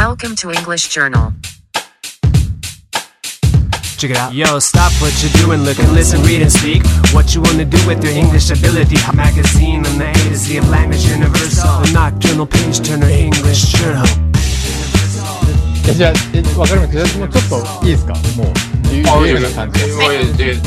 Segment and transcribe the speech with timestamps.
[0.00, 1.32] Welcome to English Journal.
[3.98, 4.34] Check it out.
[4.34, 6.82] Yo, stop what you're doing, look and listen, read and speak.
[7.12, 8.96] What you wanna do with your English ability?
[9.14, 11.80] Magazine on the A to Z of language universal.
[11.80, 14.06] The nocturnal page turner English journal.
[15.88, 17.06] えじゃあ、えわかりました。
[17.06, 18.52] じゃあもうちょっといいですかもう、
[18.82, 19.92] 自由あ自由な感じで。
[19.94, 20.60] はい、で、で、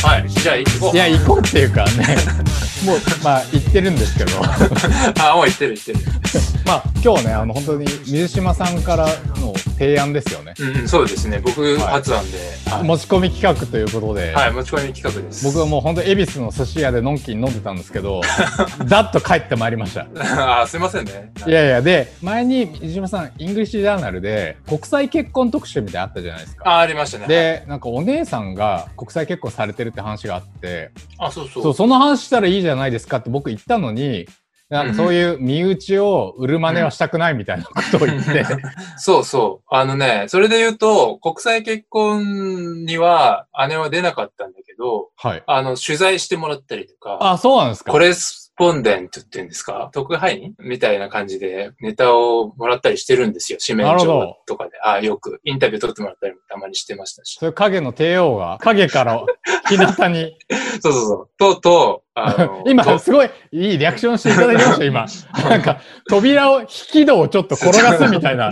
[0.00, 0.94] はい、じゃあ行こう。
[0.94, 2.16] いや、行こうっていうかね、
[2.83, 4.31] もう、まあ、行ってるんですけど、
[5.23, 5.99] あ、もう行ってる行ってる。
[6.65, 9.05] まあ、今日ね、あの、本当に水島さんから
[9.39, 10.53] の提案ですよね。
[10.59, 11.39] うんうん、そうですね。
[11.43, 12.37] 僕発案で、
[12.69, 15.45] はい、持ち込み企画ということで、はい、持ち込み企画です。
[15.45, 18.21] 僕はもう本当恵比寿の寿司屋でのんきに飲んでたんですけど、
[18.85, 20.61] ざっと帰ってまいりました。
[20.61, 21.31] あ、すいませんね。
[21.45, 26.69] いやいや、で、前に水島さん、イングリッシュジャーナルで、国際結婚特集みたいなのあったじゃないですか。
[26.69, 27.27] あ、ありましたね。
[27.27, 31.63] で、なんかお姉さんが国際結婚されてるって話があって、あ、そうそう。
[31.63, 34.27] そう、その話したらいいじゃないですかって僕言ったのに、
[34.73, 38.43] なんかそういう身内を売る真似はしたくないみたいなことを言って。
[38.97, 39.67] そうそう。
[39.69, 45.43] あのね、それで言うと、国際結婚には姉は出なかったんだけど、はい。
[45.45, 49.89] あの、取材してもらったりとか、あ、そうなんですかコレスポンデントって言うんですか？
[49.93, 53.59] 特派員みたいな感じでネタをもらったりしてるんですよ。
[53.65, 54.71] 紙面上とかで。
[54.83, 57.37] あよくインタビュー取ってもらったりもたまにしてましたし。
[57.39, 59.25] そういう影の帝王が影から
[59.69, 60.37] 日向に、
[60.81, 61.29] そうそうそう。
[61.37, 65.05] とうとう、あの 今とすごいいいリアクションしていただきました、今。
[65.49, 68.51] なんか扉を、引き戸をちょっと転がすみたいな。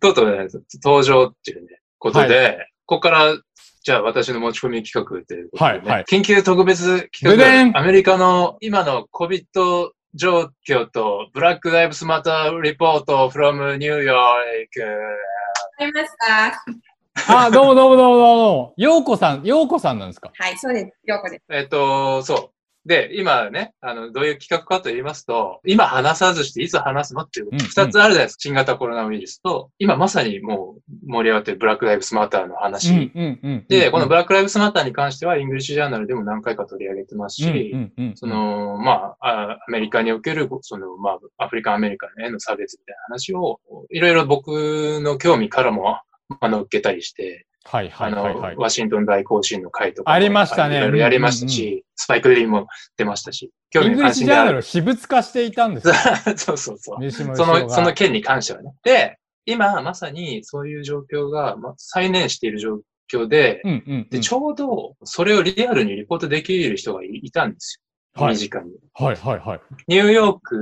[0.00, 0.46] とうとうね、
[0.82, 3.36] 登場っていうね、ことで、ここから、
[3.84, 7.36] じゃあ私の持ち込み企画ということで、ねはいはい緊急特別企
[7.72, 14.16] 画、アメリカの今の COVID 状況と、ブラック・ライブスマター・リポート from ニューヨー
[14.72, 14.80] ク。
[14.80, 14.88] わ
[15.76, 16.16] かります
[17.26, 18.74] かあ、どうもどうもどうもどうも。
[18.78, 20.30] ようこさん、ようこさんなんですか？
[20.34, 20.92] はい、そうです。
[21.04, 21.44] ようこです。
[21.50, 22.53] えっと、そう。
[22.86, 28.40] で、今ね、あの、どういう企画かと言いますと、今話さずしていつ話すのっていううん、二つあるじゃないですか。
[28.40, 32.92] 新型コロナウイルスと、今まさにもう盛り上がってるブラック・ライブスマターの話。
[32.92, 33.64] うんうんうん。
[33.68, 44.48] で、このブララック・ライブスマターに関しては、イングリッシュジャーナルでも何回か取り上げてますし、うんうんうん、その、まあ、あアメリカにおける、その、まあ、アフリカンアメリカンへの差別みたいな話を、いろいろ僕
[45.00, 46.00] の興味からも、
[46.40, 48.56] あの、受けたりして、はいはあの、いはいはい。
[48.56, 50.14] ワシントン大行進の会とかも。
[50.14, 52.66] ありましたねいろいろやりましたし、うんうんスパイク・リーも
[52.96, 55.94] 出ましたし、イングリッシュジャーナルを私物化していたんですよ。
[56.36, 57.10] そうそうそう。
[57.12, 58.74] その、その件に関してはね。
[58.82, 62.80] で、今まさにそういう状況が、まあ、再燃している状
[63.12, 67.80] 況で、うんうんうんで、ちょうどそれをリアルにリポートできる人がいいたんです
[68.16, 68.24] よ。
[68.24, 68.72] はい身近に。
[68.94, 69.60] はいはいはい。
[69.88, 70.56] ニューヨーク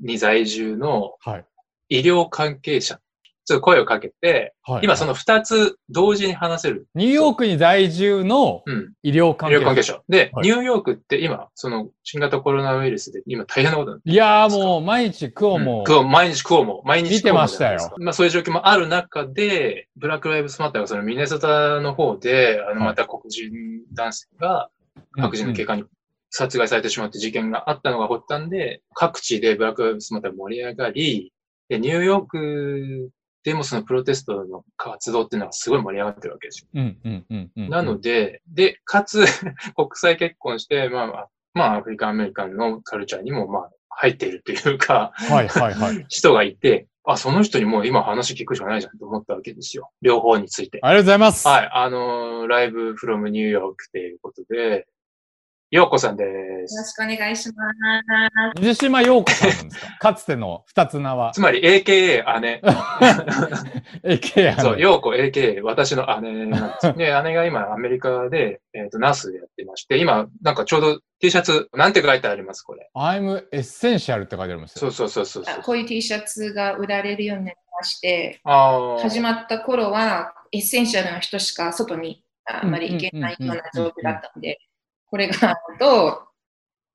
[0.00, 1.44] に在住のはい。
[1.88, 3.00] 医療関係者、
[3.44, 6.86] ちょっと声をかけて、はい、今その二つ同時に話せる。
[6.94, 8.92] ニューヨークに在住のうん。
[9.02, 10.00] 医療関医係療関係者。
[10.08, 10.48] で、はい。
[10.48, 15.64] ニューヨークって今、その新型コロナウイルスで今大変なこといやーもう毎日クオうん。
[15.64, 17.90] も、クオ毎日クオも、毎日見てましたよ。
[17.98, 22.88] まあそういう状況もある中で、ブラックライブスマッターがそのミネソタの方で、あのはい。
[22.90, 23.50] また黒人
[23.92, 24.68] 男性が
[25.16, 25.84] 白人の警官に
[26.30, 31.32] 殺害されてしまって事件があったのが発端で、各地でブラックライブスマッターが盛り上がり、
[31.68, 33.10] で、ニューヨーク
[33.42, 36.68] でもそのプロテストの活動っていうのがすごい盛り上がってるわけですよ。
[36.74, 37.68] うんうんうんうん。
[37.70, 39.24] なので、で、かつ、
[39.74, 46.04] 国際結婚して、まあまあ、まあ、アフリカンアメリカンのカルチャーにも、まあ、入っているというか、はいはいはい。
[46.08, 49.90] 人がいて、あ、その人にもう今話聞くしかないじゃんと思ったわけですよ。
[50.02, 50.78] 両方について。
[50.82, 51.48] ありがとうございます。
[51.48, 51.70] はい。
[51.72, 54.86] あのーライブフロムニューヨークということで、
[55.70, 56.30] ようこさんでよ
[56.62, 56.90] ろす。
[56.90, 57.62] しくお願いしま
[58.56, 58.60] す。
[58.60, 59.98] 水島陽子さんですか？
[60.10, 61.40] かつての二つ名はつ。
[61.40, 62.60] まり AKA 姉。
[64.02, 66.92] AKA そう、ようこ AKA 私の姉なんです。
[66.94, 72.90] で、 姉が今アメリカで、えっ、と、ナースでやってまして、今、なんかちょうど T シャツ、なんて書いてありますこれ。
[72.96, 74.90] I'm essential って書いてありますよ。
[74.90, 75.62] そうそうそうそうそう。
[75.62, 78.98] こういう T シャツが売られるようになりまして、ああ。
[79.02, 84.58] 始まった頃はエッセンシャルな人しか外にあんまり行けないような状況だったので、
[85.10, 86.22] これがあると、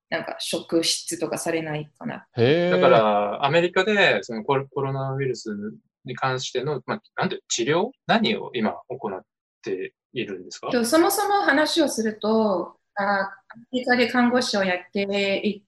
[0.10, 2.28] なんか職質とかされないかな。
[2.38, 2.70] へえ。
[2.70, 5.50] だか、ら、アメリカで、そのコロコロナウイルス
[6.06, 7.90] に関しての、まあ、なんて、治療？
[8.08, 9.22] 何を今行っ
[9.64, 10.70] ているんですか？
[10.86, 13.30] そもそも話をすると、あア
[13.72, 15.64] メリカで看護師をやってい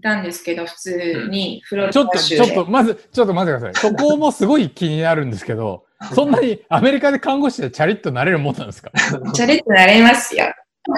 [0.00, 2.46] たんですけど、普通にフロリちょっと、ダ州で。
[2.46, 3.92] ちょっと、まず、ちょっと待ってください。
[3.92, 8.92] そこもすごい気になるんですけど、そんなにアメリカで看護師でチャリッとなれるもんなんですか？
[9.34, 10.46] チャレッとなれますよ。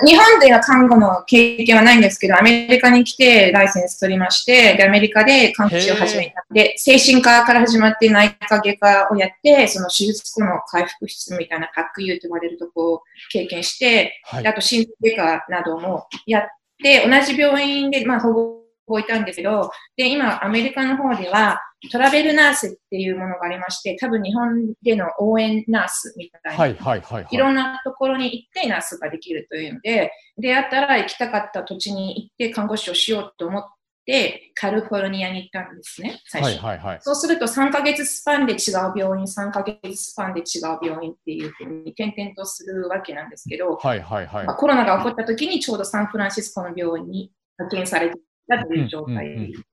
[0.06, 6.44] 日本では看護の経験はないんですけど、アメリカに来てライセンス取りまして、でアメリカで看護師を始めた。
[6.52, 16.43] で、精神科から始まって内科外科をやって、その手術後の回復室みたいな PACU と呼ばれるとこを経験して、はいであと心臓外科などもやっ
[16.81, 26.58] て、同じ病院で、まあ、ほぼほぼいたんですけど、で、今、アメリカの方では、トラベルナースっていうものがありまして、多分日本での応援ナースみたいな。
[26.58, 27.26] はいはいはいはい。
[27.31, 33.64] いろんなところに行ってナースができるというので、出会ったら行きたかった土地に行って看護師をしようと思っ
[34.06, 36.62] て、カリフォルニアに行ったんですね、最初。
[36.62, 36.99] はいはいはい。
[37.02, 44.56] そうすると3ヶ月スパンで違う病院、3ヶ月スパンで違う病院っていうふうに転々とするわけなんですけど、はいはいはいまあ。
[44.56, 49.71] コロナが起こった時にちょうどサンフランシスコの病院に派遣されていたという状態うんうんうん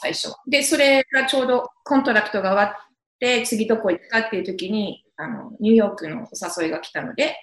[0.00, 0.36] 最初は。
[0.46, 2.76] で、それがちょうど contract が終わっ
[3.18, 7.36] て、次どこ行くかっていう時に、あの、ニューヨークのお誘いが来たので、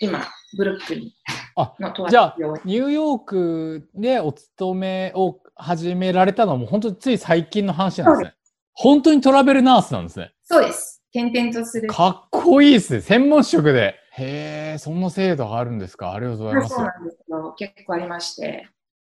[0.00, 0.26] 今、
[0.56, 1.12] ブルックリン
[1.56, 2.36] あのとあじゃあ。
[2.64, 8.34] ニューヨークでお勤めを始められたのはもう本当につい最近の話なんですね。
[8.74, 10.32] 本当にトラベルナースなんですね。
[10.44, 11.02] そうです。
[11.12, 11.88] 転々とする。
[11.88, 13.00] かっこいいですね。
[13.00, 13.96] 専門職で。
[14.12, 16.12] へえ、そんな制度があるんですか。
[16.12, 16.74] ありがとうございます。
[16.74, 17.54] そうなんですよ。
[17.56, 18.68] 結構ありまして。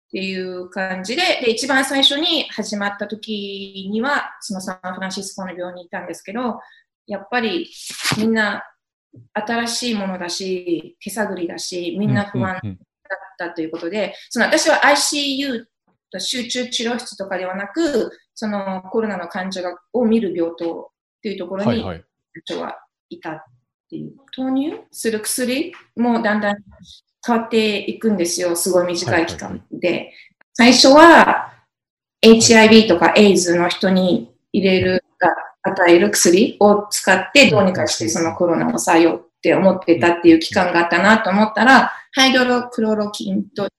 [0.07, 6.59] っていう感じで、で、一番最初に始まった時には、そのサンフランシスコの病院にいたんですけど、
[7.07, 7.69] やっぱり
[8.17, 8.63] みんな
[9.33, 12.63] 新しいものだし、手探りだし、みんな不安だっ
[13.37, 15.65] たということで、その私は ICU
[16.09, 21.83] と集中治療室とかではなく、そのコロナの患者がを見る病棟っていうところに。
[22.45, 22.77] 人は
[23.09, 23.43] いたっ
[23.89, 24.13] ていう。
[24.35, 26.57] 投入する薬もだんだん
[27.27, 28.55] 変わっていくんですよ。
[28.55, 30.13] すごい短い期間で。
[30.53, 31.53] 最初は
[32.21, 35.03] HIV とか AIDS の人に入れる、
[35.63, 43.71] 与える薬を使ってどうにかしてそのコロナを抑えようって思ってたっていう期間があったなと思ったら、ハイドロクロロキンという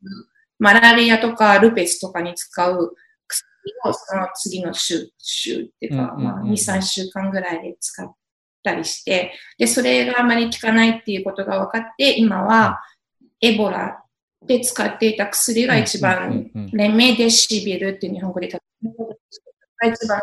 [0.58, 2.94] マラリアとかルペスとかに使う
[3.26, 3.48] 薬
[3.84, 8.14] をその次の週、週っていうか、まあ、2、3週間ぐらいで使っ
[8.62, 12.80] たりして、で、それがあまり効かないっていうことが分かって、今は
[13.40, 14.02] エボラ
[14.46, 18.52] で使っていた薬が一番、レメデシビルって日本語で一
[20.06, 20.22] 番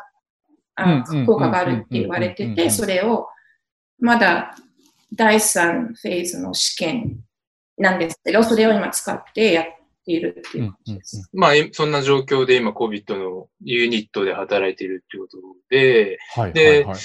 [0.76, 3.28] あ効果があるって言われてて、それを
[4.00, 4.56] まだ
[5.14, 7.20] 第3フェーズの試験
[7.78, 9.66] なんですけど、それを今使ってやっ
[10.06, 11.30] ているっていう感じです。
[11.34, 15.38] まあ、いそんな状況で今 COVID のユニットで働いているっていうこと
[15.70, 16.96] で、はいはいではい。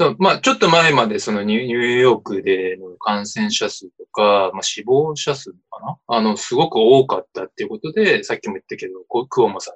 [0.00, 1.64] そう、まあ、ちょっと前までそのニュー
[1.98, 5.98] ヨークでの感染者数とか、まあ、死亡者数かな？
[6.06, 9.74] あの、すごく多かったっていうことで、さっきも言ったけど、こうクオモさん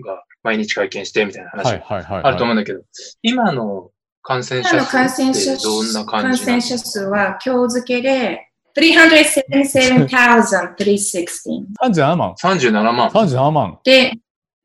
[0.00, 1.78] が毎日会見してみたいな話。
[1.90, 2.80] あると思うんだけど、
[3.20, 3.90] 今の
[4.22, 6.60] 感染者今の感染者数ってどんな感感じなの？
[6.62, 12.34] 染者数は今日付けで377,316 37万。
[12.42, 13.10] ?37 万。
[13.10, 13.78] 37万。
[13.84, 14.14] で、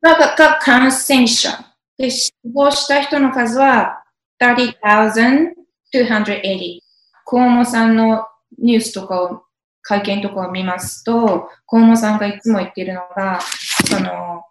[0.00, 1.50] がが感染者。
[1.98, 4.01] で、死亡した人の数は
[4.42, 6.80] 30,280。
[7.24, 8.26] 河野さんの
[8.58, 9.44] ニュースとかを、
[9.84, 13.38] 会見とかを見ますと、河野さんがいつも言っているのが、
[13.86, 14.42] その、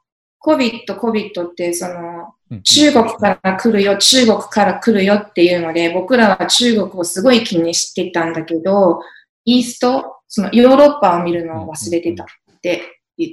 [0.43, 8.99] COVID、COVID って、その、うん中国から来るよ、中国から来るよっていうので、僕らは中国をすごい気にしてたんだけど、
[9.45, 12.27] イースト、そのヨーロッパを見るのを忘れてたっ
[12.61, 12.81] て
[13.17, 13.31] 言っ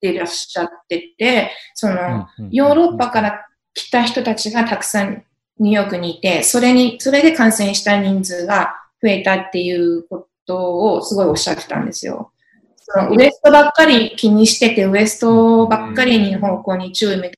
[0.00, 5.26] てらっしゃってて、その、ヨーロッパから来た人たちがたくさん
[5.58, 12.32] ニューヨークにいて、それに、それで感染した人数が増えたっていうことをすごいおっしゃってたんですよ。
[12.76, 17.34] そのウエストばっかり気にしてて、ウエストばっかりに方向に注意向けた。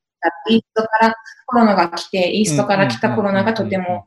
[0.49, 1.15] イーストから
[1.47, 4.07] コロナが来て、イーストから来たコロナがとても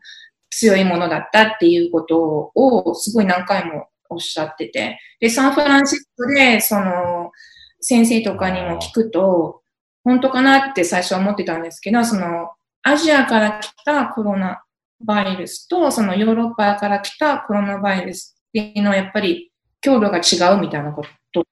[0.49, 4.99] 強いものだったっていうことをすごい何回もおっしゃってて。
[5.19, 7.31] で、サンフランシスコで、その、
[7.79, 9.61] 先生とかにも聞くと、
[10.03, 12.49] 本当かなって最初は思ってたんですけど、その、
[12.83, 14.63] アジアから来たコロナ
[15.01, 21.43] バイルスと、そのヨーロッパから来たコロナバイルスっていうのはやっぱり強度が違うみたいなことを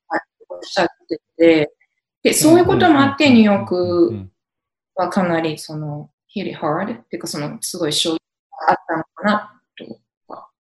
[0.50, 1.74] おっしゃってて、
[2.24, 4.28] で、そういうこともあって、ニューヨーク
[4.96, 8.20] はかなりその、really hard っていうかその、すごい衝撃
[8.68, 10.00] があったのかなと。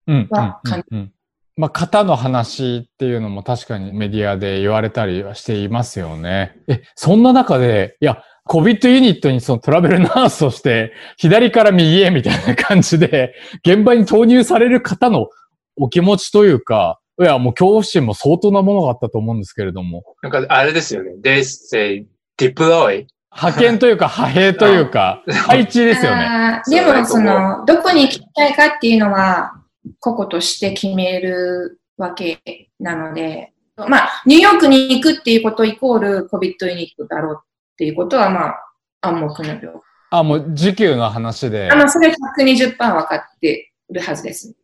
[0.07, 1.13] うんはうんうんうん
[1.59, 6.55] まあ、型の話っていうのも確かにメディアで言われたりはしていますよね。
[6.67, 13.33] え、そんな中で、いや、COVID ユニットにそのトラベルナースとして、左から右へみたいな感じで、
[13.65, 15.29] 現場に投入される方の
[15.75, 21.11] お気持ちというか、いや、もう恐怖心も相当なものがあったと思うんですけれども、なんか、あれですよね。
[21.21, 22.05] they say
[22.37, 23.05] deploy.
[23.35, 26.61] 派遣というか派兵というか、配置ですよね。
[26.69, 29.53] でも、その、どこに行きたいかっていうのは、
[29.99, 32.39] 個々として決めるわけ
[32.79, 37.41] なので、まあ、ニューヨークに行くっていうことイコール COVID ユニットだろう
[37.77, 41.75] っていうことは、まあ、暗黙の了あ、もう時給の話であ。
[41.75, 44.55] の、それ120%分かってるはずです。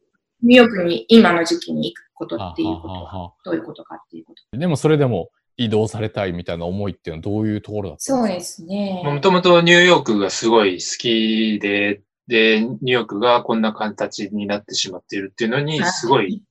[0.41, 4.57] ニューヨークに今の時期に行くことっていうことは、どういうことかっていうこと。
[4.57, 9.03] でもそれでも、移動されたいみたいな思いっていうのはどういうところだったそうですね。
[9.05, 16.41] もともとニューヨークがすごい好きで、で、ニューヨークがこんな形になってしまっているっていうのに、はいすごい、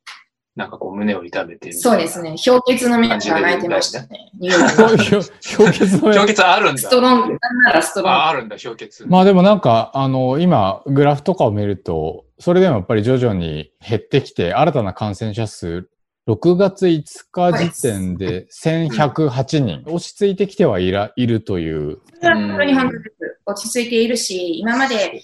[0.55, 1.75] なんかこう胸を痛めてる。
[1.75, 2.21] そうです。
[2.23, 2.37] ね。
[2.45, 4.31] 氷結の目が泣いてましたね。
[4.39, 6.91] 氷結の氷結あるんだス。
[6.91, 8.17] トロング、なんならストロング。
[8.17, 9.07] あ、あるんだ、氷結。
[9.09, 15.89] まあでもなんか、あの、今、グラフとかを見ると、それでもやっぱり徐々に減ってきて、新たな感染者数、
[16.29, 21.99] 6月5日時点で1108人、落ち着いてきてはいらいるという。
[22.21, 23.41] それは本当に本当です。
[23.47, 25.23] 落ち着いているし、今まで、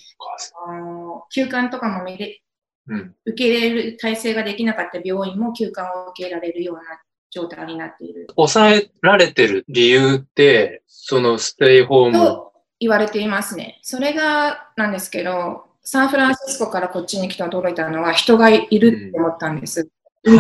[1.34, 2.47] 休館とかも見れうん。
[3.26, 6.82] 受け入れる体制ができなかった病院も休館を受けられるような
[7.30, 12.12] 状態になっている抑えられてる理由って、そのステイホーム。
[12.12, 13.78] と言われていますね。
[13.82, 19.80] それがなんですけど、サンフランシスコからこっちに来て驚いたのは人がいるって思ったんです。
[19.82, 19.90] う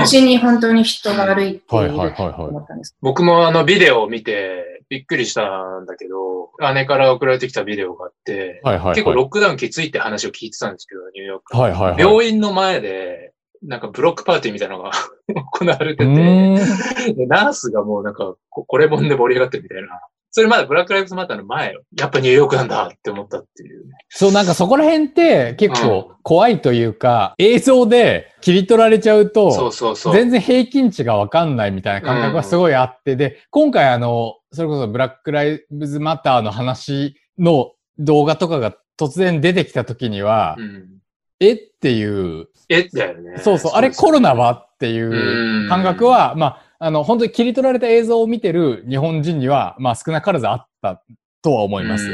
[0.06, 2.48] ちに本当に人が歩いていはいるとはいはいはい。
[2.48, 2.96] 思ったんです。
[3.00, 8.94] 僕もあのビデオを見てびっくりしたんだけど、姉から送られてきたビデオがあって、はいはいはい。
[8.94, 11.56] 結構ロックダウンきついって話を聞いてたんですけど、ニューヨーク。
[11.56, 12.00] はいはいはい。
[12.00, 13.32] 病院の前で、
[13.62, 14.92] なんかブロックパーティーみたいなのが
[15.58, 20.00] 行われてうて、ナースがもうなんかこ、これもんで盛り上がってるみたいな。
[20.30, 21.82] それまだブラックライブズマターの前よ。
[21.98, 23.94] やっぱニューヨークなんだって思ったっていうね。
[24.10, 30.14] そう、なんかそこら辺って結うん構怖いというか、映像で切り取られちゃうと、そうそうそう。
[30.14, 40.98] 全然平均値がわかんないみたいな感覚がすごいあって、で、今回あの、それこそブラックライブズマターの話の動画とかが突然出てきた時には、うん。
[41.40, 43.38] えっていう、えだよね。
[43.38, 51.02] そうそう、あれコロナはっていううん感覚は、まあ、あの、本当に切り取られた映像を見てる日本人には、まあ少なからずあった
[51.42, 52.08] とは思います。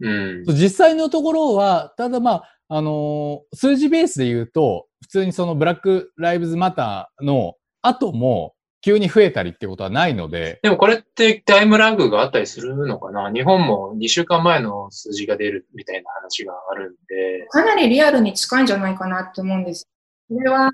[0.00, 0.08] うん。
[0.08, 0.44] うん。
[0.54, 13.30] 実際のところは、ただまあ、あのー数字ベースで言うと、普通にそのブラックライブズマターの後も急に増えたりってことはないので、でもこれってタイムラグがあったりするのかな？
[13.30, 17.46] 日本も2週間前の数字が出るみたいな話があるんで。
[17.50, 19.86] かなりリアルに近いんじゃないかなって思うんです。
[20.34, 20.70] それはっ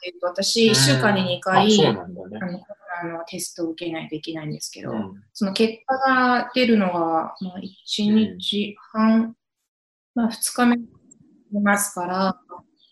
[0.00, 2.38] ていうと、私、1週間に2回、あそうなんだね。
[2.40, 2.72] あ。
[3.06, 5.14] のテストを受けないといけないんですけど、うん。
[5.32, 9.34] その結果が出るのが、まあ、1日半、
[10.14, 10.84] まあ、2日目に
[11.62, 12.38] ますから、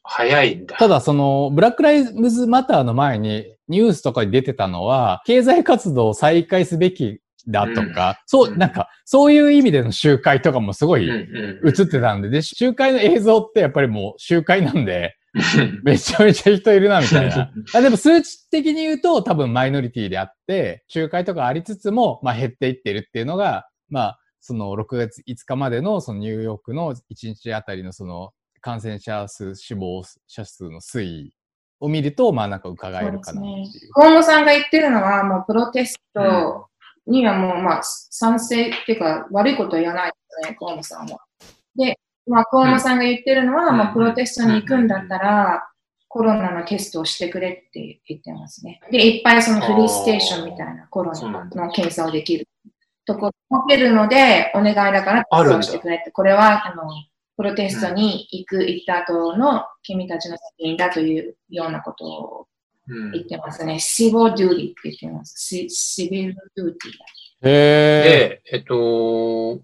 [0.02, 0.76] 早いんだ。
[0.76, 8.58] ただそのブラックライブズマターの前にニュースとかに出てたのは、経済活動を再開すべきだとか、そうう、ん。
[8.58, 11.68] なんか、そういう意味での集会とかもすごいうん映うん。
[11.68, 15.19] ってたんで、で、集会の映像ってやっぱりもう集会なんで、うん
[15.84, 17.50] めちゃめちゃ人いるな、みたいな。
[17.74, 31.34] あでも数値的に言うと多分マイノリティであって、集会とかありつつも、まあ減っていってるっていうのが、まあ、その6月5日までのそのニューヨークの1日あたりのその感染者数、死亡者数の推移
[31.78, 33.92] を見ると、まあなんか伺えるかなっていう。
[33.92, 36.66] 河野さんが言ってるのは、もうプロテスト
[37.06, 41.20] にはもう、まあ、賛成っていうか、悪いことは言わないですね、河野さんは。
[41.76, 45.68] で、まあ、河野さんが言ってるのは、うんまあ、プロテストに行くんだったら、
[46.08, 48.80] コロナのテストをしてくれって言ってますね。
[48.90, 52.48] で、いっぱいそのフリーステーションみたいなコロナの検査をできる
[53.06, 56.10] ところけるので、お願いだからテストをしてくれって。
[56.10, 56.82] これは、あの、
[57.36, 62.46] プロテストに行く、行った後の君たちの責任だというようなことを
[62.88, 63.78] うん言ってますね。
[63.78, 65.34] シボデューティって言ってます。
[65.38, 69.60] シシビルデューティへで、えっと、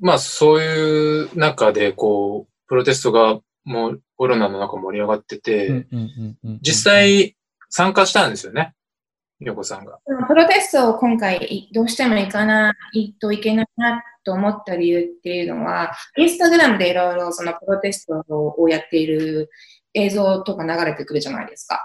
[0.00, 5.86] まあそういう中で、こう、プロテストがもうコロナの中盛り上がってて、
[6.62, 7.36] 実、際
[7.68, 8.74] 参加したんですよね？
[9.40, 9.98] ヨコさんが。
[10.26, 19.48] プロテストを今回どうしても行かないといけないなと思った理由っていうのは、インスタグラムでいろいろそのプロテストをやっている
[19.94, 21.80] 映像とか流れてくるじゃないですか。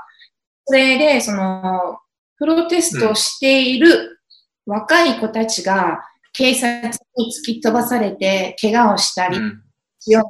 [0.65, 2.00] それで、その、
[2.38, 4.20] プロテストをしている
[4.65, 6.00] 若い子たちが
[6.34, 9.63] 警察に突き飛ばされて怪我をしたり、うん
[10.06, 10.24] 血を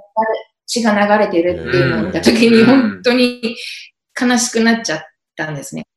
[0.67, 3.55] 血が流れてるっていうのを見たときに、うん本当に
[4.19, 5.01] 悲しくなっちゃっ
[5.35, 5.87] たんですね。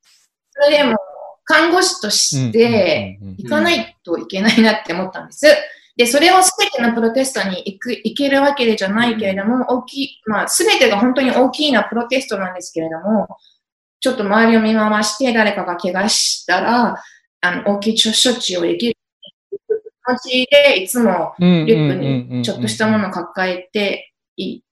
[0.50, 0.96] それでも、
[1.44, 5.46] 看護師として行かないといけないなって思ったんです。
[5.96, 13.28] で、それをすべてのプロテストに行く、行けるわけじゃないけれども、大きい、まあ、すべてが本当に大きいなプロテストなんですけれども、
[14.00, 17.02] ちょっと周りを見回して誰かが怪我したら、
[17.40, 19.05] あの、大きい処置をできる気
[20.06, 24.62] 持ちで、いつもリュックにちょっとしたものを抱えてい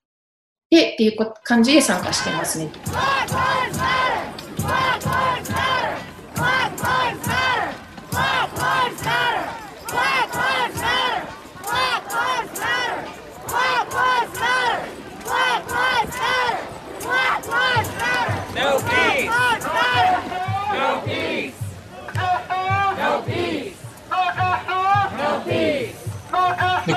[0.71, 2.69] てっていうこ感じで参加してますね。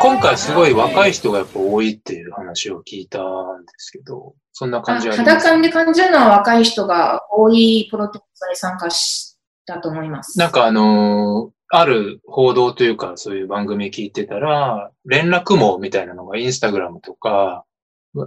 [0.07, 10.39] 今回すごい若い人がやっぱ多いっていう話を聞いたんですけど、そんな感じあります肌感で感じるのは若い人が多いプロテストに参加したと思います。
[10.39, 17.65] なんかあのーある報道というか、そういう番組聞いてたら、連絡網みたいなのがインスタグラムとか、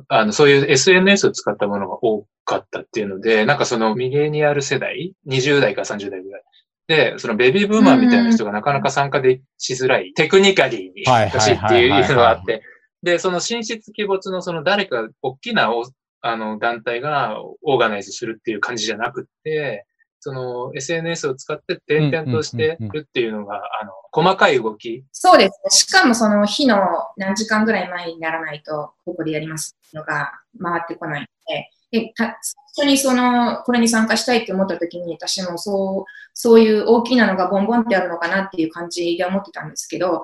[0.09, 6.43] あの、そういう SNS を使ったものが多かったっていうので、なんかそのミレニアル世代、20代から30代ぐらい。
[6.91, 12.65] で、そのベビーブーマーみたいな人がなかなか参加でしづらい、テクニカリーにはい欲しいっていうのがあって、
[13.05, 15.85] で、その進出鬼没のその誰か大きなお
[16.21, 19.87] あの団体がオーガナイズするっていう感じじゃなくって、
[20.19, 25.05] その SNS を使って点々としてるっていうのが、あの、細かい動き。
[25.13, 25.71] そうですね。
[25.71, 26.77] しかもその日の
[27.17, 32.39] 何時間ぐらい前にならないと、ここでやりますのが回ってこないので、でた
[32.73, 36.05] 最初にその、これに参加したいって思った時に、私もそう、
[36.35, 40.23] そういう大きなのがボンボンってあるのかなっていう感じで思ってたんですけど、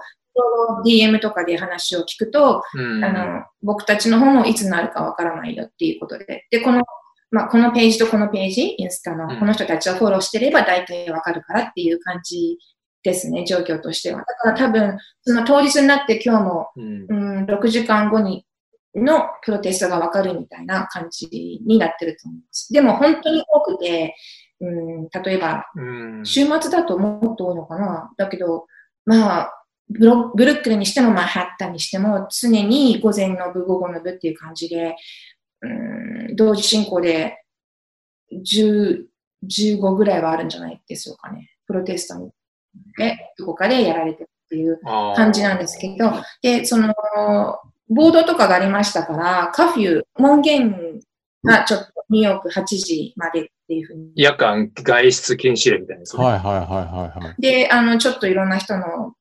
[0.85, 3.05] DM とかで話を聞くと、うん。
[3.05, 6.47] あの、僕たちの方もいつになるかわからないよっていうことで。
[6.51, 6.85] で、この、
[7.31, 12.59] まあ、このページとこのページ、インスタのうんこの人たちをフォローしてれば大体わかるからっていう感じ
[13.03, 14.19] ですね、状況としては。
[14.21, 18.47] だから多分、その当日になって今日も、うんうん、6時間後に、
[18.97, 21.29] のプロテストがわかるみたいな感じ
[21.65, 22.73] になってると思います。
[22.73, 24.17] でも本当に多くて、
[24.61, 26.25] うん、例えば、うん。
[26.25, 28.11] 週末だともっと多いのかな？
[28.17, 28.67] だけど、
[29.05, 29.53] まあ、
[29.91, 34.97] ブロブルックリンにしてもマンハッタンにしても常に午前の部、午後の部っていう感じで、
[35.61, 35.69] う
[36.33, 37.43] ん、同時進行で
[38.33, 39.05] 10、
[39.47, 41.51] 15ぐらいはあるんじゃないですかね。
[41.67, 42.31] プロテストに。
[42.97, 44.81] で、どこかでやられてるっていう
[45.15, 46.13] 感じなんですけど、
[46.43, 46.95] で、その、
[47.89, 51.01] ボードとかがありましたから、カフュー、門限
[51.45, 56.25] がちょっとニューヨーク8時までっていうふうに夜間外出禁止令みたいな。
[56.25, 57.41] はいはいはいはいはい。
[57.41, 59.15] で、あの、ちょっといろんな人の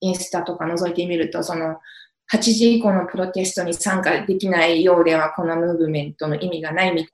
[0.00, 1.78] インスタとか覗いてみると、その、
[2.32, 7.10] 8時以降のプロテストに参加できないようでは、このムーブメントの意味がないみたい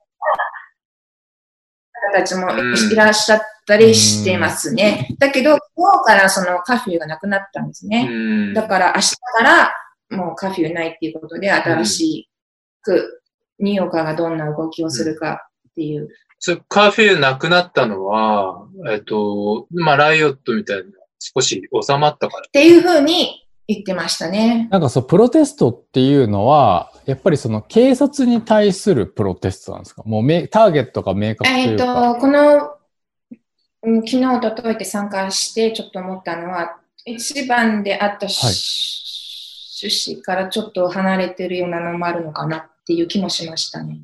[2.03, 5.09] な方たちもうんいらっしゃったりしてますね。
[5.19, 8.07] だけど、今日からそのカフューがなくなったんですね。
[8.09, 8.13] う
[8.51, 8.53] ん。
[8.53, 9.73] だから明日から
[10.11, 12.29] もうカフューないっていうことで、新し
[12.81, 13.21] く
[13.59, 16.09] ニューヨーカーがどんな動きをするかっていう。
[16.39, 20.83] それカフェなくなったのは、えっと、まあ、ライオットみたいな、
[21.19, 22.43] 少し収まったから。
[22.47, 24.67] っていうふうに言ってましたね。
[24.71, 30.03] なんかそう、プロテストっていうのは、やっぱりその警察に対するプロテストなんですか？
[30.03, 32.13] もうめターゲットが明確とえっ、いうか。
[32.15, 32.71] と、この、
[33.83, 39.00] うん昨日、おとといって参加してちょっと思ったのは、一番であったし、
[39.87, 43.99] 趣旨からちょっと離れてるようなのもあるのかなっていう気もしましたね。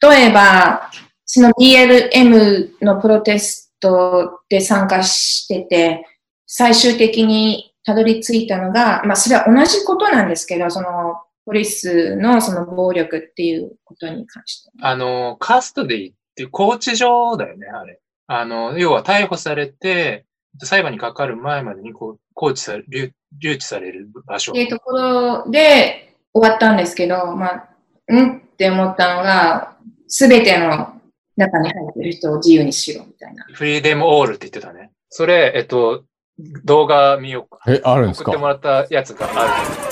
[0.00, 0.90] 例えば、
[1.24, 6.06] その BLM のプロテストで参加してて、
[6.46, 14.70] 最終的にたどり着いたのが、まあそれは同じことなんですけど、そのポリスのその暴力っていうことに関して。
[14.80, 18.00] あの、カストディっていう拘置所だよね、あれ。
[18.26, 20.26] あの、要は逮捕されて、
[20.62, 24.62] 裁判にかかる前までにこう、拘置され、留留置される場所って。
[24.62, 27.68] いうところで終わったんですけど、まあ、
[28.08, 29.76] うんって思ったのが、
[30.08, 31.00] すべての
[31.36, 33.44] 中に入ってる人を自由にしろみたいな。
[33.52, 34.90] フリーデムオールって言ってたね。
[35.10, 36.04] それ、えっと、
[36.64, 37.60] 動画見ようか。
[37.68, 38.30] え、あるんですか？
[38.30, 39.46] 送ってもらったやつがあ
[39.82, 39.87] る。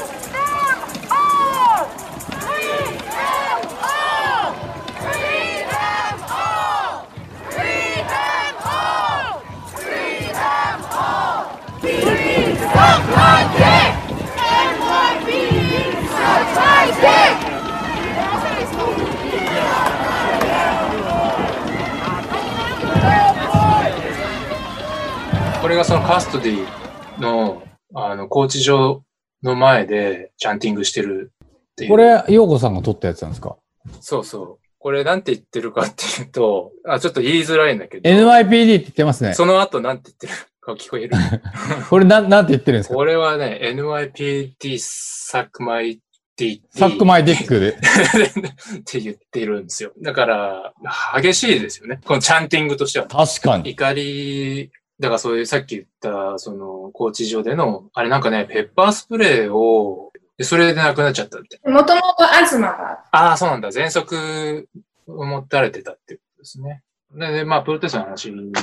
[25.66, 27.60] これがそのカストディの、
[27.92, 29.02] あの、拘置所
[29.42, 31.90] の前でチャンティングしてるっていう。
[31.90, 33.56] これ、ヨーコさんが撮ったやつなんですか？
[34.00, 34.58] そうそう。
[34.78, 38.08] これなんて言ってるかっていうと、あ、ちょっと言いづらいんだけど。
[38.08, 39.34] ?NYPD って言ってますね。
[39.34, 41.16] その後なんて言ってるか聞こえる？
[41.90, 42.94] これなん、なんて言ってるんですか？
[42.94, 45.98] これはね、NYPD サックマイ
[46.38, 46.60] DT。
[46.70, 47.70] サックマイディックで。
[47.70, 49.90] って言ってるんですよ。
[50.00, 50.72] だから、
[51.20, 51.98] 激しいですよね。
[52.04, 53.06] このチャンティングとしては。
[53.08, 53.70] 確かに。
[53.70, 63.68] 怒り、だからそういうさっき言った、その、コーチ上での、あれなんかね、ペッパースプレーを、でそれで亡くなっちゃったみたいもともと東が、ああ、そうなんだ。
[63.68, 64.68] 喘息
[65.06, 66.82] を持たれてたっていうことですね。
[67.12, 68.62] で、でまあ、プロテストの話なんだ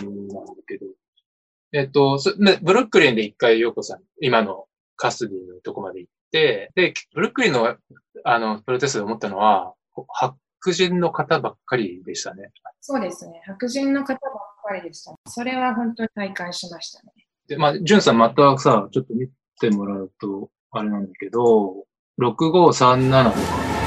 [0.67, 0.85] けど、
[1.71, 2.19] えっと、
[2.61, 4.65] ブルックリンで一回、ヨーコさん、今の
[4.95, 7.75] カスティのとこまで行って、で、ブルックリンの、
[8.23, 9.73] あの、プロテストで思ったのは、
[10.07, 12.51] 白人の方ばっかりでしたね。
[12.81, 13.41] そうですね。
[13.45, 15.13] 白人の方ばっかりでした。
[15.27, 17.11] それは本当に体感しましたね。
[17.47, 19.27] で、まあ、ジュンさんまたさ、ちょっと見
[19.59, 21.85] てもらうと、あれなんだけど、
[22.19, 23.82] 6537とか。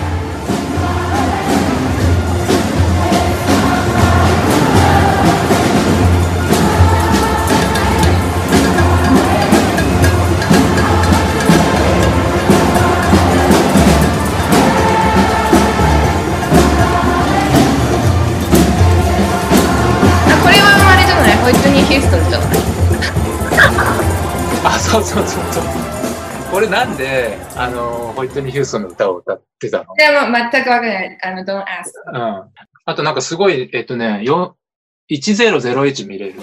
[21.46, 22.48] ホイットニー・ヒューストンじゃない
[24.64, 25.64] あ、そうそうそうそう。
[26.50, 29.94] これなんで、あの、ホイットニー・ヒューストンの歌を歌ってたの？
[29.94, 31.18] でも全くわかんない。
[31.22, 31.92] あの、don't ask.
[32.12, 32.50] うん。
[32.84, 34.56] あとなんかすごい、えっとね、よ
[35.08, 36.40] 1001見れる。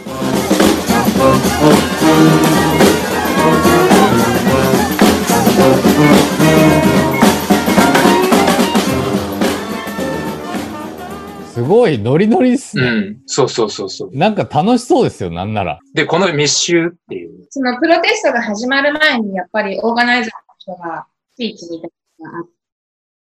[11.53, 12.83] すごいノリノリっすね。
[12.83, 13.21] うん。
[13.27, 14.17] そうそうそうそう。
[14.17, 15.79] なんか楽しそうですよ、なんなら。
[15.93, 17.45] で、この密集っていう。
[17.51, 20.33] そのプロテストが始まる前に、やっぱりオーガナイザー
[20.71, 22.45] の人がスピーチみたいなのがあっ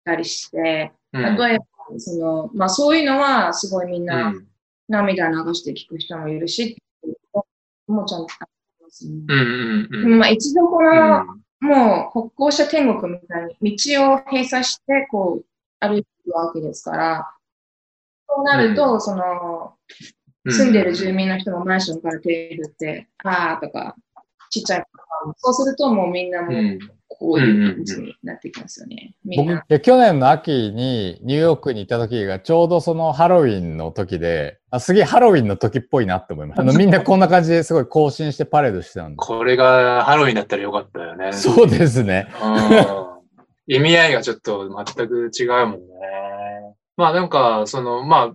[0.05, 1.37] たりして、うん。
[1.37, 1.65] 例えば、
[1.99, 4.07] その、まあそういうのはすごいみんう。
[4.07, 4.47] なん
[4.89, 6.77] 涙流して聞く人もいるし、
[7.89, 9.15] もうちゃんとありますね。
[9.29, 10.19] うんうんうん。
[10.21, 15.45] まあ一度こうの、んもう北港者天国みたいに道を閉鎖して、こう、
[15.81, 17.31] 歩いていくわけですから、
[18.35, 19.75] そうなると、その、
[20.47, 23.97] 住んでる住民の人もマンションから手振って、あーとか、
[24.51, 24.85] ちっちゃい
[25.37, 26.55] そうするともうみんなもう。
[26.55, 26.79] うん
[27.21, 29.15] こういう感じになってきますよね。
[29.25, 36.63] みん僕な。、い去年の秋にニューヨークに行った時がちょうどそのハロウィンの時で、あすげえハロウィンの時っぽいなって思いました。
[36.63, 39.17] あのみんなこんな感じですごい行進してパレードしてたんで。
[39.17, 41.33] これがハロウィンだったらよかったよね。
[41.33, 42.29] そうですね。
[42.43, 43.11] うん
[43.67, 45.79] 意味合いがちょっと全く違うもんね。
[47.01, 48.35] まあなんか、その、まあ、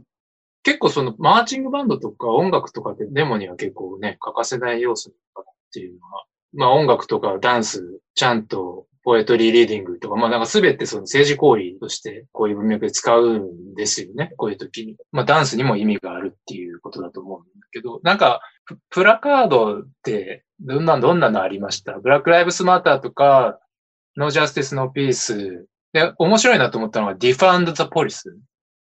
[0.64, 14.34] 結構そのマーチングバンドとか音楽とかってデモには結構ね、欠かせない要素っていうのは、まあ音楽とかダンス、ちゃんとポエトリーリーディングとか、まあなんかすべてその政治行為としてこういう文脈で使うんですよね。
[14.38, 14.96] こういう時に。
[15.12, 18.42] まあダンスにも意味があるっていうことだと思うんだけど、なんか
[18.90, 22.00] プラカードってどんな、どんなのありました？
[22.00, 23.60] ブラックライブスマーターとか、
[24.16, 25.66] No Justice No Peace。
[25.94, 28.24] で、面白いなと思ったのは Defund the Police。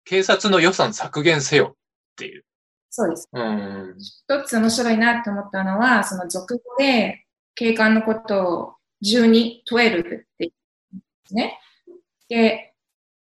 [0.06, 1.76] 警察の予算削減せよっ
[2.16, 2.46] ていう。
[2.90, 3.28] そうです。
[3.34, 3.96] うん。
[4.00, 10.50] 一つ面白いなと思ったのは、その俗語で警官のことを12、12って言
[10.94, 11.60] うんですね。
[12.30, 12.74] で、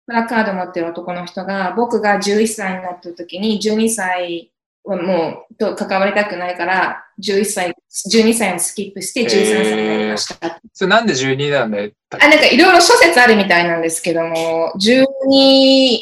[0.07, 4.51] プラカード持ってる男の人が、僕が11歳になった時に、12歳
[4.84, 7.75] はもうと関わりたくないから、11歳、
[8.10, 10.60] 12歳をスキップして13歳になりました。
[10.73, 11.91] それなんで12なんだよ。
[12.10, 15.99] あ、なんかいろいろ諸説あるみたいなんですけども、12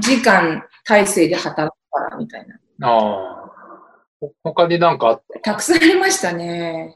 [0.00, 2.46] 時間体制で働くからみたい
[2.78, 2.88] な。
[2.88, 3.50] ああ。
[4.20, 5.54] ほ他になんかあった？
[5.54, 6.94] くさんありましたね。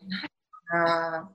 [0.73, 1.29] あ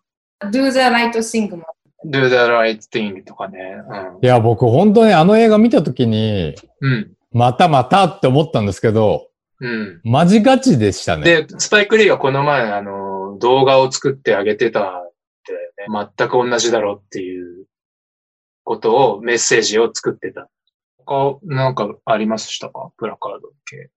[0.46, 1.64] ー Do the right thing も。
[2.06, 3.78] ?Do the right thing とかね。
[4.22, 7.14] いや、僕本当にあの映画見た時に、うん。
[7.32, 9.72] またまたって思ったんですけど、うん。
[9.72, 10.12] うん。
[10.12, 11.24] マジガチでしたね。
[11.24, 15.04] で、スパイクリーがこの前、あの、動画を作ってあげてたんだよ
[16.04, 16.10] ね。
[16.18, 17.66] 全く同じだろうっていう
[18.66, 20.50] ことを、メッセージを作ってた。
[21.06, 22.92] 他、なんかありましたか？
[22.98, 23.90] プラカード系。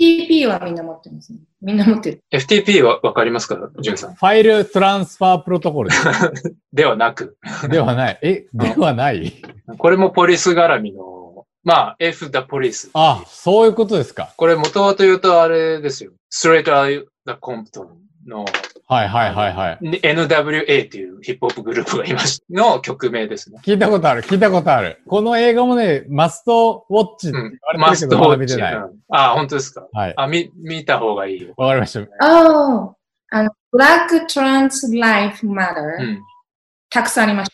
[0.00, 1.38] FTP はみんな持ってますね。
[1.60, 2.24] みんな持ってる。
[2.32, 3.56] FTP はわかりますか？
[3.80, 4.14] ジュンさん。
[4.14, 5.90] ファイルトランスファープロトコル
[6.72, 7.36] ではなく、
[7.68, 8.18] ではない。
[8.22, 9.32] え、ではない？
[9.78, 12.90] これもポリス絡みの、まあ、F the Police。
[12.94, 14.34] あ、そういうことですか。
[14.36, 16.10] これ元々言うとあれですよ。
[16.32, 17.86] Straight Outta the Compton
[18.26, 18.44] の
[18.92, 19.78] はいはいはいはい。
[19.80, 22.44] NWA っていうヒップホップグループがいました。
[22.50, 23.58] の曲名ですね。
[23.64, 25.00] 聞いたことある、聞いたことある。
[25.06, 27.58] この映画もね、マストウォッチって言うん。
[27.62, 28.74] われてるけど、まだ見てない。
[28.74, 29.86] うんあ、本当ですか？
[29.92, 30.14] はい。
[30.16, 31.54] あ、見、見た方がいいよ。
[31.56, 32.00] わかりました。
[32.00, 32.96] ああ、
[33.30, 36.22] あの、Black Trans Life Matter、うん。
[36.90, 37.50] たくさんありまし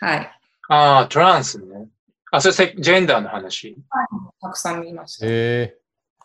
[0.00, 0.06] た。
[0.06, 0.38] はい。
[0.68, 1.88] ああ、トランスね。
[2.30, 3.76] あ、それセジェンダーの話？
[4.40, 5.26] たくさん見ました。
[5.28, 5.74] え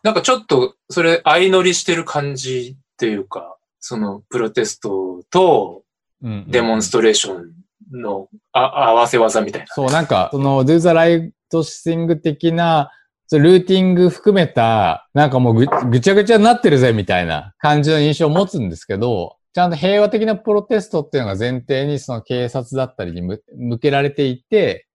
[0.04, 5.84] なんかちょっと、それ相乗りしてる感じっていうか、そのプロテストと
[6.22, 7.52] デモンストレーション
[7.92, 9.68] のあ合わせ技みたいな。
[9.68, 12.92] そう、なんか、その、Do the Right Thing 的な、
[13.32, 24.88] ルーティング含めた、なんかもうぐぐちゃぐちゃになってるぜみたいな感じの印象を持つんですけど、ちゃんと平和的なプロテストっていうのが前提にその警察だったりに向向けられていて、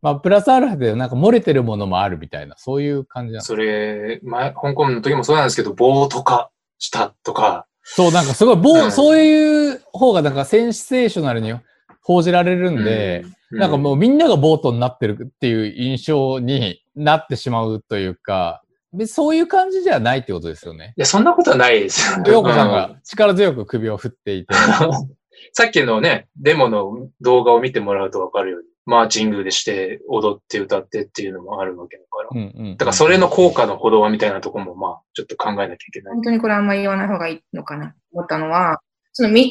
[0.00, 11.52] まあ、プラスアルファでなんか漏れてるものもあるみたいな、そういう感じなんですそれ、前、香港の時もそうなんですけど、暴徒化したとか、そう、なんかすごい、ぼううんそういう方がなんかセンセーショナルに
[12.00, 18.62] 報じられるんで、うなんかもうみんながボートになってるっていう印象になってしまうというか、
[18.94, 20.94] でそういう感じじゃないってことですよね。
[20.96, 22.24] いや、そんなことはないですよ。
[22.26, 24.54] ヨーコさんが力強く首を振っていて。
[25.52, 32.28] さっきのね、デモの動画を見てもらうとわかるように、マーチングでして、踊って歌ってっていうのもあるわけだから。
[32.32, 36.14] うんうんうんだからそれの効果のほどはみたいなところも、まあ、ちょっと考えなきゃいけない。
[36.14, 38.80] 本当にこれあんまり言わない方がいいのかなと思ったのは、
[39.12, 39.48] その道を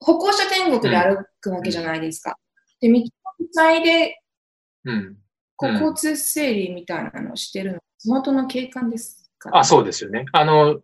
[0.00, 2.36] 歩行者天国で歩くわけじゃないですか。
[2.80, 3.02] で、道を
[3.52, 4.20] 塞いで、
[4.84, 5.16] うん。
[5.56, 9.50] こううん交通整理みたいなのをしてるの、地元の警官ですか？
[9.56, 10.26] あ、そうですよね。
[10.32, 10.80] あの、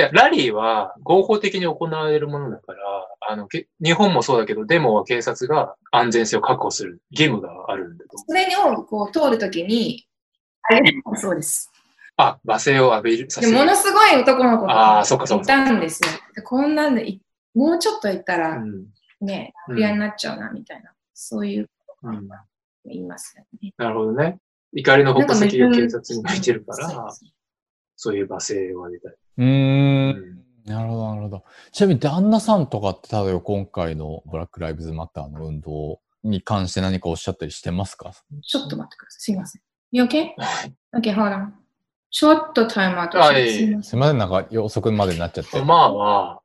[0.00, 2.80] いや、ラリーは合法的に行われるものだから、
[3.28, 8.16] あの、け日本もそうだけど、デモは警察が安全性を確保する義務があるんだと。
[8.16, 10.06] それをこう通るときに、
[10.62, 11.70] あれそうです。
[12.16, 13.28] あ、罵声を浴びる。
[13.52, 16.08] ものすごい男の子あーそっかそっかいたんですよ。
[16.34, 17.20] でこんなんでい、
[17.54, 18.86] もうちょっと行ったらうん。
[19.20, 20.92] ね、うん不安になっちゃうな、みたいな。
[21.12, 21.68] そういう
[22.04, 22.26] うん。
[22.86, 23.74] 言いますよね。
[23.76, 24.38] なるほどね。
[24.72, 27.12] 怒りの矛先が警察に向いてるから、
[27.96, 29.16] そういう罵声を浴びたり。
[29.40, 31.44] うーんうんなるほど、なるほど。
[31.72, 38.12] ちなみに旦那さんとかって、例えば今回のブラック・ライブズ・マターの運動に関して何かおっしゃったりしてますか？
[38.42, 39.20] ちょっと待ってください。
[39.20, 39.62] すいません。
[39.90, 40.34] You okay?
[40.36, 41.48] はい Okay, hold on.
[42.10, 43.82] ちょっとタイムアウトあしていえいえすいません。
[43.82, 45.60] すいません、なんか遅くまでになっちゃって。
[45.62, 46.40] まあは、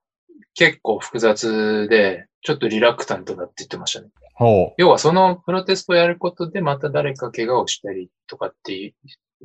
[0.54, 4.08] 結構複雑で、ちょっとリラクタントだって言ってましたね。
[4.36, 8.94] ほ要はそのプロテストをやることでまた誰か怪我をしたりとかっていう、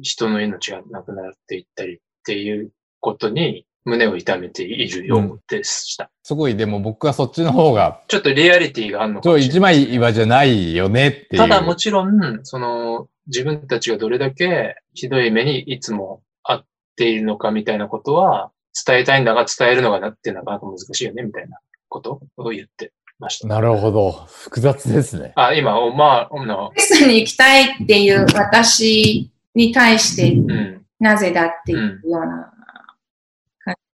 [0.01, 6.05] 人の命がなくなっていったりっていうことに胸を痛めているようでした。
[6.05, 6.09] う。
[6.23, 9.83] すごい、でも僕はそっちの方が、ちょっとリアリティがあるのかそう、もしれない。
[9.83, 11.37] 一枚岩じゃないよねっていう。
[11.39, 16.65] ただもちろん、その、自分たちがどれだけひどい目にいつも遭っ
[16.97, 18.51] ているのかみたいなことは
[18.87, 21.59] 伝えたいんだが伝えるのがなってなかなか難しいよねみたいな
[21.89, 23.49] ことを言ってました。
[23.49, 24.13] なるほど。
[24.27, 25.33] 複雑ですね。
[25.37, 32.60] あ、今、おまあ、の、テ ストに行きたいっていう私に対してうん、なぜだっていうような感じ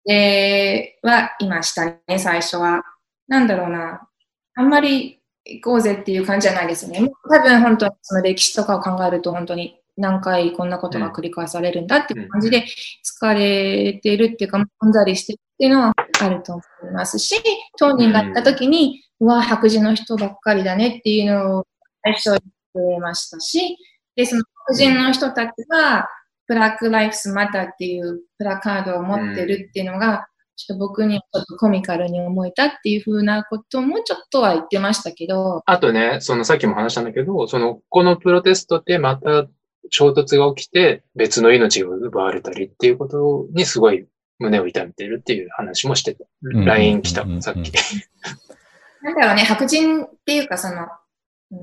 [0.05, 2.83] では、いましたね、最初は。
[3.29, 4.09] なんだろうな。
[4.55, 7.01] あんまり行こうぜっていう感じじゃないですね。
[7.31, 12.65] 多分本当にその歴史とかを考えると本当に何回こんなことが繰り返されるんだっていう感じで
[13.21, 17.37] 疲れてるっていうか、もんざりしてるっていうのはあると思いますし、
[17.79, 21.67] 当人が行った時に、うわ、白人の人ばっかりだねっていうのを
[22.03, 22.41] 最初言っ
[22.97, 23.77] てましたし、
[24.17, 26.09] で、その白人の人たちが、
[26.51, 39.47] ブラック・ライフス・マターっていうプラカードを持ってるっていうのが、ちょっと僕にはちょっとコミカルに思えたっていうふうなこともちょっとは言ってましたけど、あとね、そのさっきも話したんだけど、その、このプロテストでまた
[39.91, 44.09] 衝突が起きて別の命が奪われたりっていうことにすごい
[44.41, 46.25] 胸を痛めているっていう話もしてた。
[46.53, 46.65] ん。
[46.65, 47.25] LINE 来た。
[47.41, 47.73] さっき。
[49.03, 50.89] なんだろうね、白人っていうかその、
[51.53, 51.59] うん、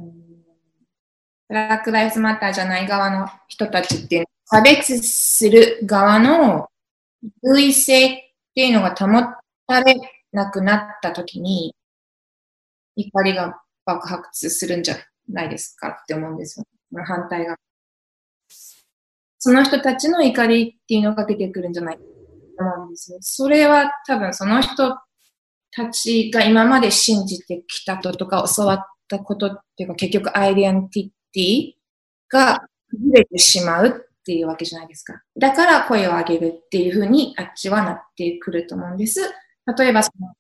[1.50, 6.70] ブラック・ライフス・マターじゃない側の人たちっていうの差別する側の
[7.44, 8.18] 優位性っ
[8.56, 9.36] ていうのが保
[9.68, 9.96] たれ
[10.32, 11.76] なくなったときに、
[12.96, 14.96] 怒りが爆発するんじゃ
[15.28, 16.66] ないですかって思うんですよ。
[17.06, 17.58] 反対が。
[19.38, 22.04] その人たちの怒りっていうのが出てくるんじゃないか
[22.58, 23.18] と思うんですよ。
[23.20, 24.98] それは多分その人
[25.72, 31.74] たちが今まで信じてきたととか教わったことっていうか結局アイデンティティ
[32.30, 35.22] が崩れてしまうっていうわけじゃないですか。
[35.40, 39.22] だから声を上げるっていうふうにあっちはなってくると思うんです。
[39.78, 40.34] 例えばその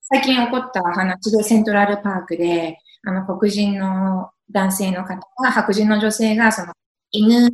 [0.00, 6.72] 最近起こった話でセントラルパークであの黒人の男性の方が白人の女性がその
[7.12, 7.48] 犬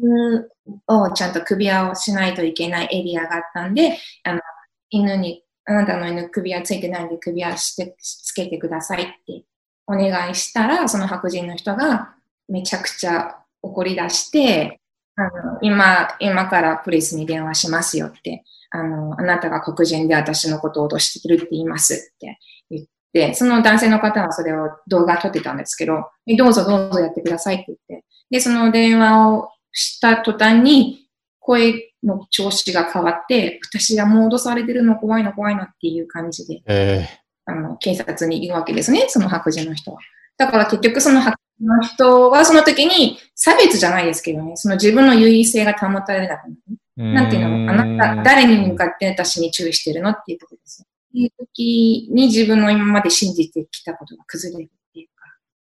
[0.87, 4.41] をちゃんと首輪をしないといけないエリアがあったんで、あの
[4.89, 9.45] 犬にあなたの犬首輪ついてないんで首輪してつけてくださいって
[9.87, 12.15] お願いしたら、その白人の人が
[12.49, 14.81] めちゃくちゃ怒り出して、
[15.17, 22.39] あの今、今からプリスに電話しますよって、あの、あなたが黒人で私のことを脅してるって言いますって
[22.71, 31.09] 言って、その男性の方はそれを動画撮ってたんですけど、えどうぞどうぞやってくださいって言って、で、その電話をした途端に
[31.41, 37.09] 声の調子が変わって、私がもう脅されてるの怖いの怖いのっていう感じで、え
[37.47, 39.99] あの、警察に言うわけですね、その白人の人は。
[40.37, 46.77] だから結局その白人の人はその時に差別じゃないですけどね、その自分の優位性が保たれなくなる。
[46.99, 50.87] ー、なんていうのあなた、誰に向かって私に注意してるのっていうところですよ。
[50.88, 55.25] っていう時に自分の今まで信じてきたことが崩れるっていうか、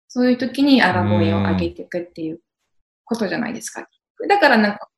[0.08, 2.40] そういう時に荒声を上げていくっていう
[3.06, 3.88] ことじゃないですか。
[4.28, 4.90] だからなんか、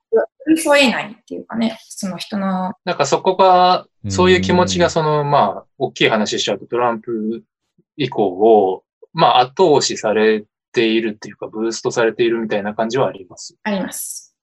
[0.48, 7.44] 寄り添えないっていうかね、その人の、なんかそこが、そういう気持ちうんがその、まあ、大きい話しちゃうとトランプ
[7.98, 13.56] 以降を、まあ、後押しされているっていうか、ブーストされているみたいな感じはあります。
[13.64, 14.36] あります。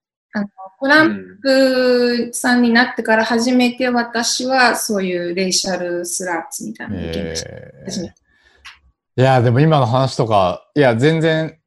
[0.81, 7.51] トランうんプさんになってから初めて私はそういうレイシャルスラッツみたいなのを受けました。
[7.85, 8.15] 初めて
[9.17, 11.59] いや、でも今の話とか、いや、全然、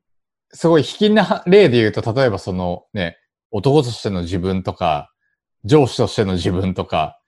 [0.53, 3.17] すごい卑近な例で言うと、例えばそのね、
[3.51, 5.11] 男としての自分とか、
[5.65, 7.19] 上司としての自分とか、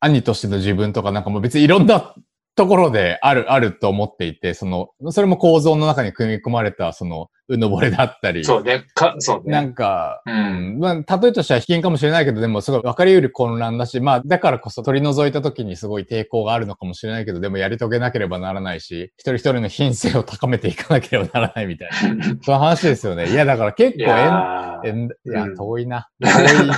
[0.00, 2.14] 兄としての自分とか、なんかもう別にいろんな
[2.58, 8.84] ところである、あると思っていて、その、それも構造の中に組み込まれた、その、うぬぼれだったり、そうね。
[8.94, 9.52] か、そうね。
[9.52, 10.30] なんか、う。
[10.30, 10.78] うんん。
[10.78, 22.24] まあ、例えとしては危険かもしれないけど、でもすごい分かり得る混乱だし、まあ、だからこそ取り除いた時にすごい抵抗があるのかもしれないけど、でもやり遂げなければならないし、一人一人の品性を高めていかなければならないみたいな。
[22.44, 23.30] そういう話ですよね。
[23.30, 26.08] いや、だから結い構やーえん、えん、いやう、ん遠いな。
[26.20, 26.68] 遠い。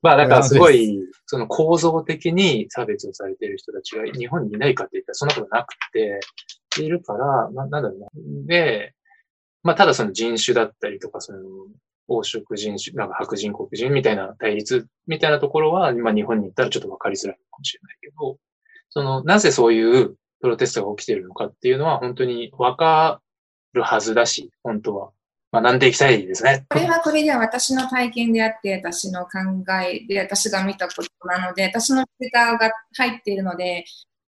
[0.00, 6.20] まあだからすごい、その構造的に差別をされている人たちが日本にいないかって言ったらそんなことなくて、
[6.78, 8.08] いるから、ななんだろうな。
[8.46, 8.94] で、
[9.62, 11.38] まあただその人種だったりとか、その
[12.08, 18.38] 黄色人種、なんか白人黒人みたいな対立みたいなところは、まあ日本に行ったらちょっとわかりづらいかもしれないけど、
[18.88, 23.20] その、なぜそういうプロテストが起きているのかっていうのは本当にわか
[23.72, 25.10] るはずだし、本当は。
[25.52, 26.64] 学んでいきたいですね。
[26.68, 29.30] これはこれでは私の体験であって、私の考
[29.84, 33.84] えで、私が見たことなので、私のデータが入っているので、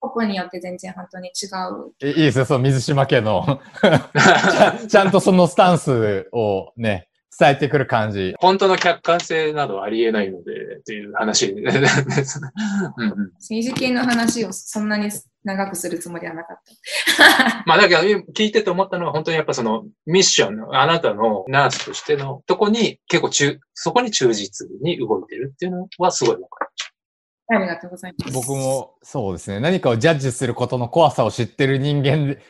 [0.03, 1.93] 個々によって全然本当に違う。
[2.09, 7.07] いいですよ、その水島家のちゃん、 ちゃんとそのスタンスをね、
[7.39, 8.33] 伝えてくる感じ。
[8.39, 11.87] 本当の客観性などはありえないので、という話うん政
[13.39, 15.09] 治系の話をそんなに
[15.45, 16.57] 長くするつもりはなかっ
[17.47, 17.63] た。
[17.65, 18.01] まあだけど、
[18.33, 26.62] 聞いてて思ったのは本当にやっぱそのミッションの、あなたのナースとしてのとこに結構中、そこに忠実に動いてるっていうのはすごいわかる。
[27.49, 28.33] ありがとうございます。
[28.33, 29.59] 僕もそうですね。
[29.59, 32.41] 何かをジャッジすることの怖さを知ってる人間で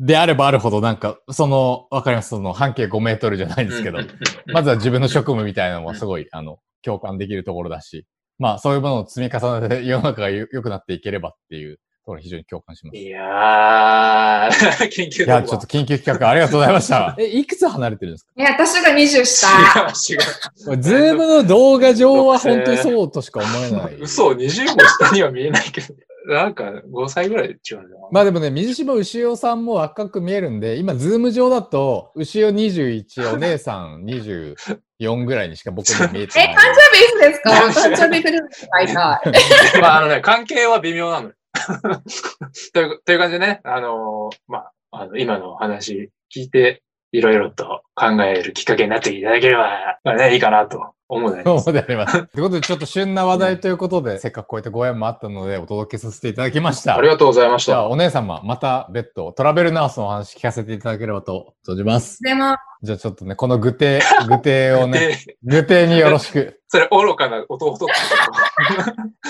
[0.00, 2.30] であればあるほど、なんか、その、わかります？
[2.30, 3.98] その半径5メートルじゃないですけど、
[4.52, 8.04] まずは自分の職務みたいなのもすごい、あの、共感できるところだし、
[8.38, 12.96] まあ、そういうものを積み重ねて世の中がよ良くなっていければっていうところに非常に共感します。
[12.98, 17.14] いやー、研究いや、ちょっと緊急企画ありがとうございました。
[17.20, 18.30] え、いくつ離れてるんですか？
[18.36, 19.46] いや、私が20下。
[19.48, 23.94] 違う、違これズームの動画上は本当にそうとしか思えない。
[23.94, 24.02] う。
[24.02, 25.94] 嘘、20も下には見えないけど、
[26.26, 36.54] なんか5歳ぐらい違うのまあでもね、水島牛尾さんも若く見えるんで、今、ズーム上だと、牛尾21、お姉さん24ぐらいにしか僕には見えてえ、ない。
[36.54, 37.50] 誕生日いつですか？
[37.50, 38.94] 誕生日プレゼント書いたい。
[39.80, 41.34] まあ、あのね、関係は微妙なのよ。
[42.72, 51.42] という、という感じでね、あのーまあ、あの、今の話聞いて、いろいろと考えるきっかけになっていただければ、まあね、いいかなと思うね。
[51.44, 52.26] そうであります。
[52.26, 56.96] ということで、ちょっと旬な話題ということで、 せっかくこういったご縁もあったので、お届けさせていただきました。
[56.96, 57.88] ありがとうございましじゃあ、た。
[57.88, 62.22] お姉様、また別途、トラベルナースのお話聞かせていただければと存じます。
[62.22, 66.58] でも、じゃあ、ちょっとね、この愚弟、 愚弟をね、で、愚弟によろしく。
[66.66, 67.86] それ、愚かな弟と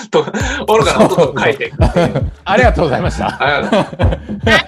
[0.09, 1.71] と、愚かな弟と書いて。
[2.45, 3.37] ありがとうございました。
[3.39, 3.95] ありがと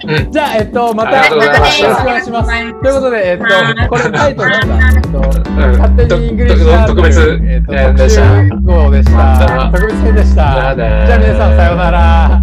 [0.08, 2.50] ううんじゃあ、えっと、また、よろしくお願いします。
[2.50, 3.44] ということで、えっと、
[3.88, 6.66] これタイトルなんだえっと、うん勝手にイングリッシュ
[7.08, 9.70] 別えっと、編で特した集号でした。
[9.72, 10.74] 特別編でした。
[10.76, 12.42] じゃあ皆さんさようなら。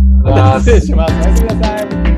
[0.59, 1.13] 失礼します。
[1.13, 2.12] おやすみなさい。